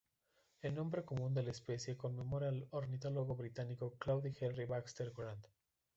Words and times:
El 0.63 0.73
nombre 0.73 1.05
común 1.05 1.35
de 1.35 1.43
la 1.43 1.51
especie 1.51 1.95
conmemora 1.95 2.49
al 2.49 2.67
ornitólogo 2.71 3.35
británico 3.35 3.93
Claude 3.99 4.33
Henry 4.39 4.65
Baxter 4.65 5.11
Grant. 5.15 5.45